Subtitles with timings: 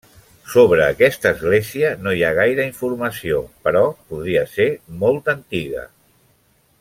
[0.51, 4.69] Sobre aquesta església no hi ha gaire informació, però podria ser
[5.05, 5.89] molt antiga.